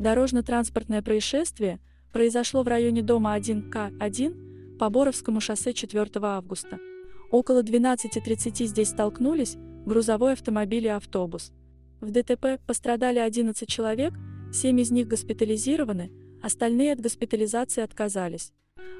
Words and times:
Дорожно-транспортное 0.00 1.02
происшествие 1.02 1.78
произошло 2.10 2.62
в 2.62 2.68
районе 2.68 3.02
дома 3.02 3.36
1К1 3.36 4.78
по 4.78 4.88
Боровскому 4.88 5.42
шоссе 5.42 5.74
4 5.74 6.08
августа. 6.22 6.78
Около 7.30 7.62
12.30 7.62 8.64
здесь 8.64 8.88
столкнулись 8.88 9.58
грузовой 9.84 10.32
автомобиль 10.32 10.86
и 10.86 10.88
автобус. 10.88 11.52
В 12.00 12.10
ДТП 12.12 12.58
пострадали 12.66 13.18
11 13.18 13.68
человек, 13.68 14.14
7 14.54 14.80
из 14.80 14.90
них 14.90 15.06
госпитализированы, 15.06 16.10
остальные 16.42 16.94
от 16.94 17.00
госпитализации 17.02 17.82
отказались. 17.82 18.52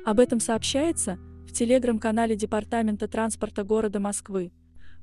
Об 0.05 0.21
этом 0.21 0.39
сообщается 0.39 1.19
в 1.49 1.53
телеграм-канале 1.53 2.37
Департамента 2.37 3.09
транспорта 3.09 3.65
города 3.65 4.01
Москвы. 4.01 4.53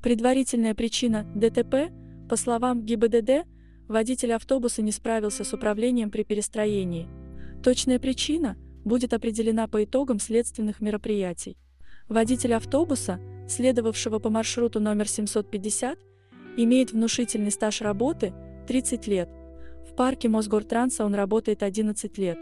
Предварительная 0.04 0.76
причина 0.76 1.26
ДТП, 1.34 1.92
по 2.30 2.36
словам 2.36 2.86
ГИБДД, 2.86 3.48
водитель 3.88 4.34
автобуса 4.34 4.82
не 4.82 4.92
справился 4.92 5.44
с 5.44 5.54
управлением 5.54 6.12
при 6.12 6.24
перестроении. 6.24 7.08
Точная 7.64 8.00
причина 8.00 8.58
будет 8.84 9.14
определена 9.14 9.68
по 9.68 9.84
итогам 9.84 10.20
следственных 10.20 10.82
мероприятий. 10.82 11.58
Водитель 12.08 12.54
автобуса, 12.54 13.20
следовавшего 13.48 14.20
по 14.20 14.30
маршруту 14.30 14.80
номер 14.80 15.08
750, 15.08 15.98
имеет 16.58 16.92
внушительный 16.92 17.52
стаж 17.52 17.82
работы– 17.82 18.34
30 18.68 19.08
лет. 19.08 19.30
В 19.90 19.96
парке 19.96 20.30
Мосгортранса 20.30 21.06
он 21.06 21.16
работает 21.16 21.64
11 21.64 22.18
лет. 22.18 22.38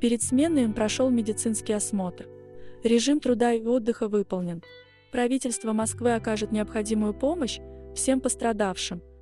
Перед 0.00 0.22
сменой 0.22 0.64
он 0.64 0.72
прошел 0.72 1.10
медицинский 1.10 1.72
осмотр. 1.72 2.28
Режим 2.82 3.20
труда 3.20 3.52
и 3.52 3.64
отдыха 3.64 4.08
выполнен. 4.08 4.62
Правительство 5.10 5.72
Москвы 5.72 6.14
окажет 6.14 6.52
необходимую 6.52 7.14
помощь 7.14 7.58
всем 7.94 8.20
пострадавшим– 8.20 9.00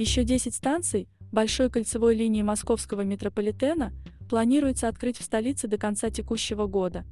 Еще 0.00 0.24
10 0.24 0.54
станций 0.54 1.10
большой 1.30 1.68
кольцевой 1.68 2.14
линии 2.14 2.40
московского 2.40 3.02
метрополитена 3.02 3.92
планируется 4.30 4.88
открыть 4.88 5.18
в 5.18 5.22
столице 5.22 5.68
до 5.68 5.76
конца 5.76 6.08
текущего 6.08 6.66
года. 6.66 7.04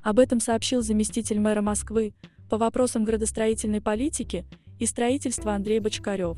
Об 0.00 0.20
этом 0.20 0.38
сообщил 0.38 0.80
заместитель 0.80 1.40
мэра 1.40 1.60
Москвы 1.60 2.14
по 2.48 2.56
вопросам 2.56 3.02
градостроительной 3.04 3.80
политики 3.80 4.46
и 4.78 4.86
строительства 4.86 5.54
Андрей 5.54 5.80
Бочкарев. 5.80 6.36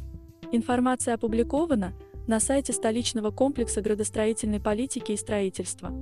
Информация 0.51 1.13
опубликована 1.13 1.93
на 2.27 2.41
сайте 2.41 2.73
столичного 2.73 3.31
комплекса 3.31 3.83
градостроительной 3.83 4.61
политики 4.61 5.13
и 5.13 5.17
строительства. 5.19 5.93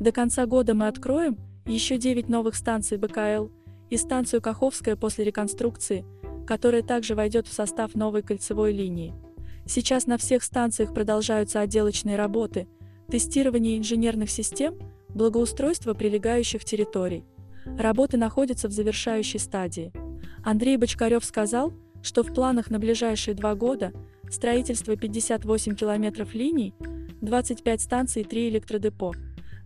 До 0.00 0.10
конца 0.10 0.46
года 0.46 0.72
мы 0.72 0.86
откроем 0.86 1.36
еще 1.66 1.98
9 1.98 2.30
новых 2.30 2.54
станций 2.54 2.96
БКЛ 2.96 3.50
и 3.90 3.98
станцию 3.98 4.40
Каховская 4.40 4.96
после 4.96 5.26
реконструкции, 5.26 6.06
которая 6.46 6.82
также 6.82 7.14
войдет 7.14 7.46
в 7.46 7.52
состав 7.52 7.94
новой 7.94 8.22
кольцевой 8.22 8.72
линии. 8.72 9.12
Сейчас 9.70 10.08
на 10.08 10.18
всех 10.18 10.42
станциях 10.42 10.92
продолжаются 10.92 11.60
отделочные 11.60 12.16
работы, 12.16 12.66
тестирование 13.08 13.78
инженерных 13.78 14.28
систем, 14.28 14.74
благоустройство 15.10 15.94
прилегающих 15.94 16.64
территорий. 16.64 17.24
Работы 17.78 18.16
находятся 18.16 18.66
в 18.66 18.72
завершающей 18.72 19.38
стадии. 19.38 19.92
Андрей 20.42 20.76
Бочкарев 20.76 21.24
сказал, 21.24 21.72
что 22.02 22.24
в 22.24 22.34
планах 22.34 22.68
на 22.68 22.80
ближайшие 22.80 23.36
два 23.36 23.54
года 23.54 23.92
строительство 24.28 24.96
58 24.96 25.76
километров 25.76 26.34
линий, 26.34 26.74
25 27.20 27.80
станций 27.80 28.22
и 28.22 28.24
3 28.24 28.48
электродепо. 28.48 29.14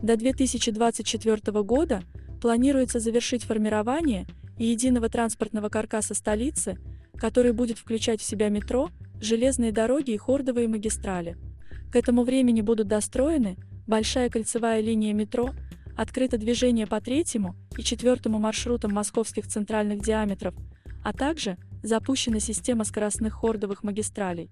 До 0.02 0.18
2024 0.18 1.62
года 1.62 2.02
планируется 2.42 3.00
завершить 3.00 3.44
формирование 3.44 4.26
единого 4.58 5.08
транспортного 5.08 5.70
каркаса 5.70 6.12
столицы, 6.12 6.76
который 7.16 7.52
будет 7.52 7.78
включать 7.78 8.20
в 8.20 8.24
себя 8.24 8.50
метро, 8.50 8.90
железные 9.20 9.72
дороги 9.72 10.12
и 10.12 10.16
хордовые 10.16 10.68
магистрали. 10.68 11.36
К 11.92 11.96
этому 11.96 12.24
времени 12.24 12.60
будут 12.60 12.88
достроены 12.88 13.56
большая 13.86 14.30
кольцевая 14.30 14.80
линия 14.80 15.12
метро, 15.12 15.50
открыто 15.96 16.38
движение 16.38 16.86
по 16.86 17.00
третьему 17.00 17.54
и 17.76 17.82
четвертому 17.82 18.38
маршрутам 18.38 18.92
московских 18.92 19.46
центральных 19.46 20.02
диаметров, 20.02 20.54
а 21.04 21.12
также 21.12 21.56
запущена 21.82 22.40
система 22.40 22.84
скоростных 22.84 23.34
хордовых 23.34 23.82
магистралей. 23.82 24.50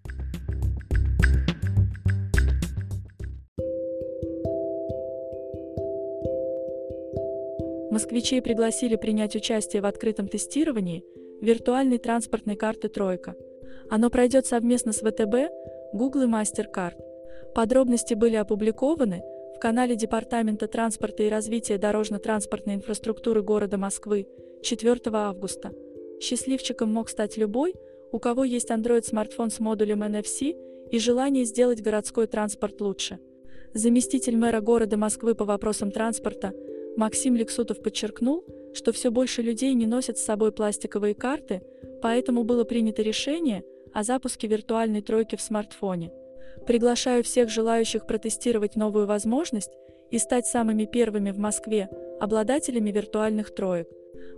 Москвичей 7.90 8.40
пригласили 8.40 8.96
принять 8.96 9.36
участие 9.36 9.82
в 9.82 9.86
открытом 9.86 10.26
тестировании 10.26 11.04
виртуальной 11.42 11.98
транспортной 11.98 12.56
карты 12.56 12.88
«Тройка». 12.88 13.34
Оно 13.94 14.08
пройдет 14.08 14.46
совместно 14.46 14.94
с 14.94 15.00
ВТБ, 15.00 15.52
Google 15.92 16.22
и 16.22 16.26
MasterCard. 16.26 16.94
Подробности 17.54 18.14
были 18.14 18.36
опубликованы 18.36 19.22
в 19.54 19.58
канале 19.58 19.96
Департамента 19.96 20.66
транспорта 20.66 21.24
и 21.24 21.28
развития 21.28 21.76
дорожно-транспортной 21.76 22.76
инфраструктуры 22.76 23.42
города 23.42 23.76
Москвы 23.76 24.26
4 24.62 24.98
августа. 25.12 25.72
Счастливчиком 26.22 26.90
мог 26.90 27.10
стать 27.10 27.36
любой, 27.36 27.74
у 28.12 28.18
кого 28.18 28.44
есть 28.44 28.70
Android-смартфон 28.70 29.50
с 29.50 29.60
модулем 29.60 30.02
NFC 30.02 30.56
и 30.90 30.98
желание 30.98 31.44
сделать 31.44 31.82
городской 31.82 32.26
транспорт 32.26 32.80
лучше. 32.80 33.18
Заместитель 33.74 34.38
мэра 34.38 34.62
города 34.62 34.96
Москвы 34.96 35.34
по 35.34 35.44
вопросам 35.44 35.90
транспорта 35.90 36.54
Максим 36.96 37.36
Лексутов 37.36 37.82
подчеркнул, 37.82 38.42
что 38.72 38.92
все 38.92 39.10
больше 39.10 39.42
людей 39.42 39.74
не 39.74 39.86
носят 39.86 40.16
с 40.16 40.24
собой 40.24 40.50
пластиковые 40.50 41.14
карты, 41.14 41.60
поэтому 42.00 42.44
было 42.44 42.64
принято 42.64 43.02
решение 43.02 43.62
о 43.94 44.02
запуске 44.02 44.46
виртуальной 44.46 45.02
тройки 45.02 45.36
в 45.36 45.40
смартфоне. 45.40 46.12
Приглашаю 46.66 47.22
всех 47.22 47.48
желающих 47.48 48.06
протестировать 48.06 48.76
новую 48.76 49.06
возможность 49.06 49.70
и 50.10 50.18
стать 50.18 50.46
самыми 50.46 50.84
первыми 50.84 51.30
в 51.30 51.38
Москве 51.38 51.88
обладателями 52.20 52.90
виртуальных 52.90 53.54
троек. 53.54 53.88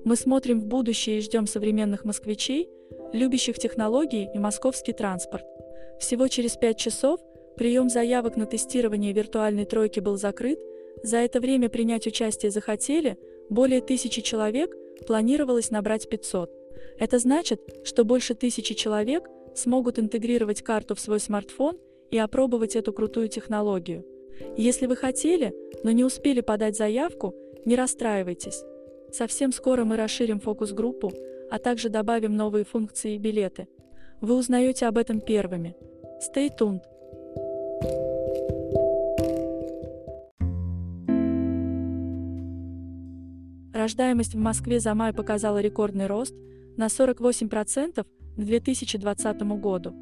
Мы 0.04 0.16
смотрим 0.16 0.60
в 0.60 0.66
будущее 0.66 1.18
и 1.18 1.20
ждем 1.20 1.46
современных 1.46 2.04
москвичей, 2.04 2.68
любящих 3.12 3.58
технологии 3.58 4.30
и 4.34 4.38
московский 4.38 4.92
транспорт. 4.92 5.44
Всего 5.98 6.28
через 6.28 6.56
5 6.56 6.78
часов 6.78 7.20
прием 7.56 7.88
заявок 7.88 8.36
на 8.36 8.46
тестирование 8.46 9.12
виртуальной 9.12 9.64
тройки 9.64 10.00
был 10.00 10.16
закрыт, 10.16 10.58
за 11.02 11.18
это 11.18 11.40
время 11.40 11.68
принять 11.68 12.06
участие 12.06 12.50
захотели 12.50 13.18
более 13.50 13.80
тысячи 13.80 14.22
человек, 14.22 14.74
планировалось 15.06 15.70
набрать 15.70 16.08
500. 16.08 16.50
Это 16.98 17.18
значит, 17.18 17.60
что 17.84 18.04
больше 18.04 18.34
тысячи 18.34 18.74
человек 18.74 19.28
смогут 19.54 19.98
интегрировать 19.98 20.62
карту 20.62 20.94
в 20.94 21.00
свой 21.00 21.20
смартфон 21.20 21.78
и 22.10 22.18
опробовать 22.18 22.76
эту 22.76 22.92
крутую 22.92 23.28
технологию. 23.28 24.04
Если 24.56 24.86
вы 24.86 24.96
хотели, 24.96 25.54
но 25.82 25.90
не 25.90 26.04
успели 26.04 26.40
подать 26.40 26.76
заявку, 26.76 27.34
не 27.64 27.76
расстраивайтесь. 27.76 28.62
Совсем 29.12 29.52
скоро 29.52 29.84
мы 29.84 29.96
расширим 29.96 30.40
фокус-группу, 30.40 31.12
а 31.50 31.58
также 31.58 31.88
добавим 31.88 32.36
новые 32.36 32.64
функции 32.64 33.14
и 33.14 33.18
билеты. 33.18 33.68
Вы 34.20 34.36
узнаете 34.36 34.86
об 34.86 34.98
этом 34.98 35.20
первыми. 35.20 35.76
Stay 36.20 36.50
tuned! 36.58 36.82
Рождаемость 43.72 44.34
в 44.34 44.38
Москве 44.38 44.80
за 44.80 44.94
май 44.94 45.12
показала 45.12 45.60
рекордный 45.60 46.06
рост 46.06 46.34
на 46.76 46.86
48% 46.86 48.02
к 48.02 48.06
2020 48.36 49.42
году. 49.60 49.94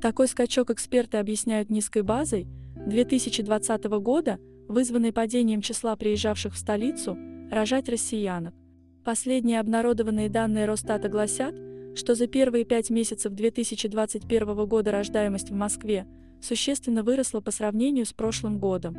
Такой 0.00 0.28
скачок 0.28 0.70
эксперты 0.70 1.16
объясняют 1.16 1.70
низкой 1.70 2.02
базой 2.02 2.46
2020 2.86 3.84
года, 4.00 4.38
вызванной 4.68 5.12
падением 5.12 5.60
числа 5.60 5.96
приезжавших 5.96 6.54
в 6.54 6.58
столицу 6.58 7.16
рожать 7.50 7.88
россиянок. 7.88 8.54
Последние 9.04 9.60
обнародованные 9.60 10.28
данные 10.28 10.66
Росстата 10.66 11.08
гласят, 11.08 11.54
что 11.96 12.14
за 12.14 12.26
первые 12.26 12.64
пять 12.64 12.90
месяцев 12.90 13.32
2021 13.32 14.66
года 14.66 14.92
рождаемость 14.92 15.50
в 15.50 15.54
Москве 15.54 16.06
существенно 16.40 17.02
выросла 17.02 17.40
по 17.40 17.50
сравнению 17.50 18.06
с 18.06 18.12
прошлым 18.12 18.58
годом. 18.58 18.96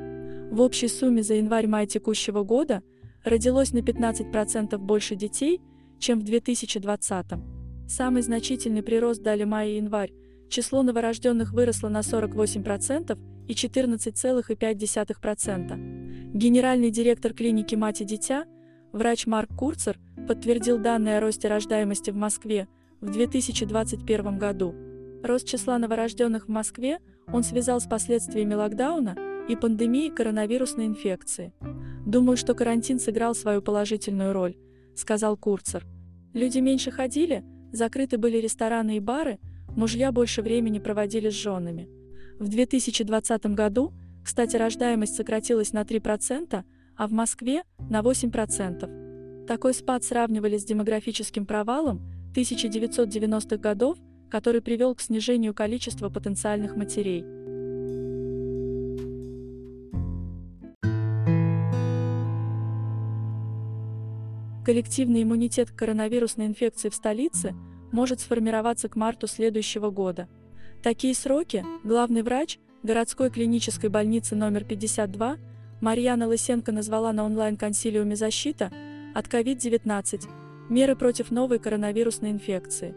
В 0.52 0.62
общей 0.62 0.88
сумме 0.88 1.24
за 1.24 1.36
январь-май 1.36 1.88
текущего 1.88 2.44
года 2.44 2.82
родилось 3.24 3.72
на 3.72 3.80
15% 3.80 4.78
больше 4.78 5.16
детей, 5.16 5.62
чем 6.00 6.20
в 6.20 6.24
2020. 6.24 7.59
Самый 7.90 8.22
значительный 8.22 8.84
прирост 8.84 9.24
дали 9.24 9.46
май 9.46 9.72
и 9.72 9.78
январь. 9.78 10.14
Число 10.48 10.84
новорожденных 10.84 11.54
выросло 11.54 11.90
на 11.90 12.02
48% 12.02 13.18
и 13.48 13.54
14,5%. 13.54 16.36
Генеральный 16.36 16.92
директор 16.92 17.34
клиники 17.34 17.74
«Мать 17.74 18.02
и 18.02 18.06
дитя», 18.06 18.46
врач 18.92 19.26
Марк 19.26 19.50
Курцер, 19.58 19.98
подтвердил 20.28 20.78
данные 20.78 21.18
о 21.18 21.20
росте 21.20 21.48
рождаемости 21.48 22.12
в 22.12 22.16
Москве 22.16 22.68
в 23.02 23.12
2021 23.12 24.38
году. 24.38 24.76
Рост 25.24 25.48
числа 25.48 25.80
новорожденных 25.80 26.46
в 26.46 26.52
Москве 26.52 27.00
он 27.34 27.42
связал 27.44 27.82
с 27.82 27.88
последствиями 27.88 28.54
локдауна 28.54 29.18
и 29.50 29.56
пандемией 29.56 30.12
коронавирусной 30.12 30.86
инфекции. 30.86 31.54
«Думаю, 32.06 32.38
что 32.38 32.54
карантин 32.54 33.00
сыграл 33.00 33.34
свою 33.34 33.64
положительную 33.64 34.32
роль»,— 34.32 34.58
сказал 34.96 35.38
Курцер. 35.38 35.88
Люди 36.34 36.60
меньше 36.60 36.92
ходили, 36.92 37.44
закрыты 37.72 38.18
были 38.18 38.38
рестораны 38.38 38.98
и 38.98 39.00
бары, 39.00 39.40
мужья 39.76 40.12
больше 40.12 40.42
времени 40.42 40.80
проводили 40.80 41.30
с 41.30 41.34
женами. 41.34 41.90
В 42.40 42.48
2020 42.48 43.46
году, 43.48 43.94
кстати, 44.24 44.56
рождаемость 44.56 45.16
сократилась 45.16 45.74
на 45.74 45.82
3%, 45.82 46.64
а 46.96 47.08
в 47.08 47.12
Москве– 47.12 47.64
на 47.90 48.02
8%. 48.02 49.46
Такой 49.48 49.74
спад 49.74 50.04
сравнивали 50.04 50.58
с 50.58 50.64
демографическим 50.64 51.46
провалом 51.46 52.02
1990-х 52.36 53.58
годов, 53.58 53.98
который 54.30 54.62
привел 54.62 54.94
к 54.96 55.02
снижению 55.02 55.54
количества 55.54 56.10
потенциальных 56.10 56.76
матерей. 56.76 57.26
Коллективный 64.70 65.24
иммунитет 65.24 65.72
к 65.72 65.76
коронавирусной 65.76 66.46
инфекции 66.46 66.90
в 66.90 66.94
столице 66.94 67.56
может 67.92 68.20
сформироваться 68.20 68.88
к 68.88 68.96
марту 68.96 69.26
следующего 69.26 69.90
года. 69.90 70.30
Такие 70.84 71.16
сроки 71.16 71.66
главный 71.84 72.22
врач 72.22 72.60
городской 72.84 73.32
клинической 73.32 73.90
больницы 73.90 74.36
номер 74.36 74.64
52 74.66 75.38
Марьяна 75.82 76.28
Лысенко 76.28 76.72
назвала 76.72 77.12
на 77.14 77.26
онлайн-консилиуме 77.26 78.16
«Защита» 78.16 78.72
от 79.16 79.26
COVID-19 79.26 80.30
меры 80.70 80.96
против 80.96 81.32
новой 81.32 81.58
коронавирусной 81.58 82.30
инфекции. 82.30 82.94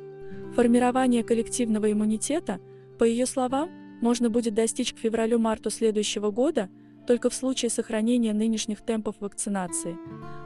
Формирование 0.55 1.25
коллективного 1.25 1.91
иммунитета, 1.91 2.61
по 2.99 3.05
ее 3.05 3.25
словам, 3.25 3.71
можно 4.03 4.29
будет 4.29 4.53
достичь 4.53 4.93
к 4.93 4.99
февралю-марту 4.99 5.71
следующего 5.71 6.31
года 6.31 6.69
только 7.07 7.31
в 7.31 7.35
случае 7.35 7.71
сохранения 7.71 8.33
нынешних 8.33 8.81
темпов 8.81 9.17
вакцинации. 9.21 9.97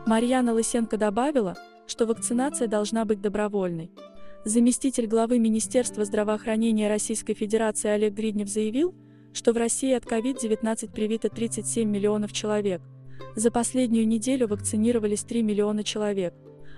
Марьяна 0.06 0.52
Лысенко 0.52 0.96
добавила, 0.96 1.56
что 1.86 2.06
вакцинация 2.06 2.68
должна 2.68 3.04
быть 3.04 3.20
добровольной. 3.20 3.90
Заместитель 4.44 5.06
главы 5.06 5.38
Министерства 5.38 6.04
здравоохранения 6.04 6.88
Российской 6.88 7.34
Федерации 7.34 7.90
Олег 7.90 8.14
Гриднев 8.14 8.48
заявил, 8.48 8.94
что 9.32 9.52
в 9.52 9.56
России 9.56 9.92
от 9.92 10.04
COVID-19 10.04 10.92
привито 10.92 11.28
37 11.28 11.88
миллионов 11.88 12.32
человек. 12.32 12.80
За 13.34 13.50
последнюю 13.50 14.06
неделю 14.06 14.48
вакцинировались 14.48 15.24
3 15.24 15.42
миллиона 15.42 15.84
человек. 15.84 16.34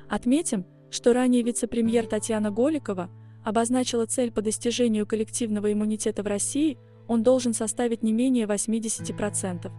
Отметим, 0.08 0.64
что 0.90 1.12
ранее 1.12 1.42
вице-премьер 1.42 2.06
Татьяна 2.06 2.50
Голикова 2.50 3.10
обозначила 3.44 4.06
цель 4.06 4.32
по 4.32 4.42
достижению 4.42 5.06
коллективного 5.06 5.72
иммунитета 5.72 6.22
в 6.22 6.26
России, 6.26 6.78
он 7.08 7.22
должен 7.22 7.54
составить 7.54 8.02
не 8.02 8.12
менее 8.12 8.46
80%. 8.46 9.72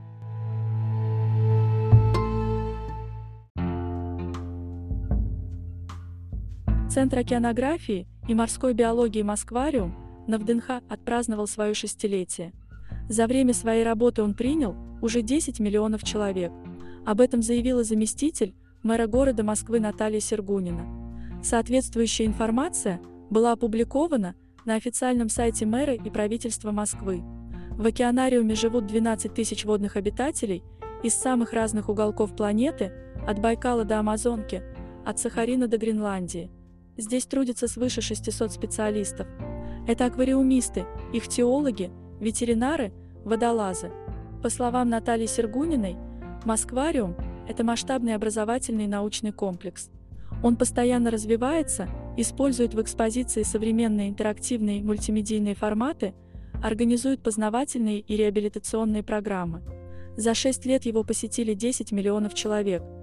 Центр 6.89 7.19
океанографии 7.19 8.07
и 8.27 8.33
морской 8.33 8.73
биологии 8.73 9.21
Москвариум 9.21 9.95
на 10.27 10.39
ВДНХ 10.39 10.81
отпраздновал 10.89 11.47
свое 11.47 11.73
шестилетие. 11.73 12.51
За 13.07 13.27
время 13.27 13.53
своей 13.53 13.83
работы 13.83 14.23
он 14.23 14.33
принял 14.33 14.75
уже 15.01 15.21
10 15.21 15.59
миллионов 15.59 16.03
человек. 16.03 16.51
Об 17.05 17.21
этом 17.21 17.41
заявила 17.41 17.83
заместитель 17.83 18.55
мэра 18.83 19.07
города 19.07 19.43
Москвы 19.43 19.79
Наталья 19.79 20.19
Сергунина. 20.19 21.41
Соответствующая 21.43 22.25
информация 22.25 22.99
была 23.29 23.53
опубликована 23.53 24.35
на 24.69 24.75
официальном 24.75 25.27
сайте 25.29 25.65
мэра 25.65 25.95
и 25.95 26.09
правительства 26.09 26.71
Москвы. 26.71 27.21
В 27.71 27.85
океанариуме 27.85 28.55
живут 28.55 28.87
12 28.87 29.33
тысяч 29.33 29.65
водных 29.65 29.97
обитателей 29.97 30.63
из 31.03 31.13
самых 31.13 31.51
разных 31.53 31.89
уголков 31.89 32.35
планеты, 32.35 32.93
от 33.27 33.39
Байкала 33.39 33.83
до 33.83 33.99
Амазонки, 33.99 34.63
от 35.05 35.19
Сахарина 35.19 35.67
до 35.67 35.77
Гренландии– 35.77 36.49
Здесь 36.99 37.25
трудится 37.25 37.69
свыше 37.69 38.01
600 38.01 38.51
специалистов. 38.51 39.25
Это 39.87 40.05
аквариумисты, 40.05 40.85
их 41.13 41.29
ветеринары, 42.19 42.91
водолазы. 43.23 43.89
По 44.43 44.49
словам 44.49 44.89
Натальи 44.89 45.25
Сергуниной, 45.25 45.95
Москвариум– 46.43 47.15
это 47.47 47.63
масштабный 47.63 48.15
образовательный 48.15 48.87
научный 48.87 49.31
комплекс. 49.31 49.89
Он 50.43 50.55
постоянно 50.55 51.11
развивается, 51.11 51.89
использует 52.17 52.73
в 52.73 52.81
экспозиции 52.81 53.43
современные 53.43 54.09
интерактивные 54.09 54.81
мультимедийные 54.83 55.55
форматы, 55.55 56.13
организует 56.63 57.21
познавательные 57.21 57.99
и 57.99 58.15
реабилитационные 58.15 59.03
программы. 59.03 59.61
За 60.17 60.33
6 60.33 60.65
лет 60.65 60.85
его 60.85 61.03
посетили 61.03 61.53
10 61.53 61.91
миллионов 61.91 62.33
человек– 62.33 62.83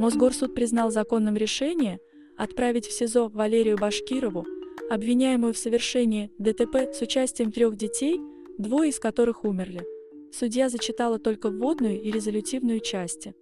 Мосгорсуд 0.00 0.54
признал 0.54 0.90
законным 0.90 1.36
решение 1.36 2.00
отправить 2.38 2.86
в 2.86 2.92
СИЗО 2.92 3.28
Валерию 3.28 3.76
Башкирову, 3.76 4.46
обвиняемую 4.88 5.52
в 5.52 5.58
совершении 5.58 6.32
ДТП 6.38 6.94
с 6.94 7.02
участием 7.02 7.52
трех 7.52 7.76
детей, 7.76 8.18
двое 8.56 8.88
из 8.88 8.98
которых 8.98 9.44
умерли. 9.44 9.86
Судья 10.32 10.68
зачитала 10.68 11.18
только 11.18 11.50
вводную 11.50 12.00
и 12.00 12.10
резолютивную 12.10 12.80
части. 12.80 13.34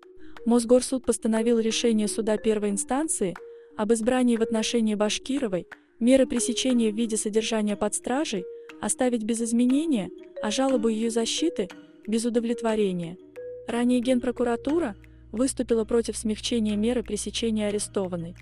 Мосгорсуд 0.46 1.04
постановил 1.04 1.58
решение 1.58 2.08
суда 2.08 2.36
первой 2.36 2.70
инстанции 2.70 3.36
об 3.76 3.92
избрании 3.92 4.36
в 4.36 4.42
отношении 4.42 4.94
Башкировой 4.94 5.66
меры 6.00 6.26
пресечения 6.26 6.90
в 6.90 6.96
виде 6.96 7.16
содержания 7.16 7.76
под 7.76 7.94
стражей 7.94 8.44
оставить 8.80 9.24
без 9.24 9.40
изменения, 9.42 10.10
а 10.42 10.50
жалобу 10.50 10.88
ее 10.88 11.10
защиты– 11.10 11.68
без 12.06 12.24
удовлетворения. 12.24 13.18
Ранее 13.66 14.00
Генпрокуратура– 14.00 14.96
выступила 15.32 15.84
против 15.84 16.16
смягчения 16.16 16.76
меры 16.76 17.02
пресечения 17.02 17.68
арестованной. 17.68 18.34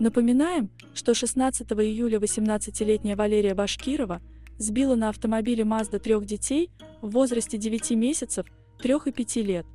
Напоминаем, 0.00 0.70
что 0.94 1.14
16 1.14 1.70
июля 1.72 2.18
18-летняя 2.18 3.16
Валерия 3.16 3.54
Башкирова 3.54 4.20
сбила 4.58 4.94
на 4.94 5.08
автомобиле 5.08 5.64
Mazda 5.64 5.98
трех 5.98 6.26
детей 6.26 6.70
в 7.00 7.10
возрасте 7.10 7.56
9 7.58 7.92
месяцев, 7.92 8.46
3 8.82 8.94
и 9.06 9.12
5 9.12 9.36
лет. 9.36 9.66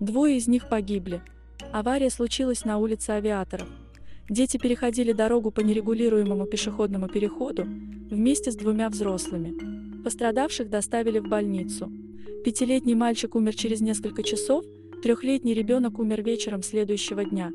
Двое 0.00 0.36
из 0.36 0.48
них 0.48 0.68
погибли. 0.68 1.20
Авария 1.72 2.10
случилась 2.10 2.64
на 2.64 2.78
улице 2.78 3.10
Авиаторов. 3.10 3.68
Дети 4.30 4.56
переходили 4.56 5.12
дорогу 5.12 5.50
по 5.50 5.60
нерегулируемому 5.60 6.46
пешеходному 6.46 7.08
переходу 7.08 7.64
вместе 7.64 8.50
с 8.52 8.56
двумя 8.56 8.88
взрослыми. 8.88 10.02
Пострадавших 10.02 10.70
доставили 10.70 11.18
в 11.18 11.28
больницу. 11.28 11.90
Пятилетний 12.44 12.94
мальчик 12.94 13.34
умер 13.34 13.54
через 13.54 13.80
несколько 13.80 14.22
часов, 14.22 14.64
Трехлетний 15.02 15.54
ребенок 15.54 16.00
умер 16.00 16.22
вечером 16.22 16.62
следующего 16.62 17.24
дня. 17.24 17.52